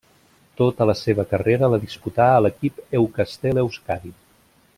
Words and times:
Tota 0.61 0.87
la 0.89 0.95
seva 1.01 1.25
carrera 1.33 1.69
la 1.75 1.81
disputà 1.83 2.31
a 2.39 2.41
l'equip 2.47 2.81
Euskaltel-Euskadi. 3.01 4.17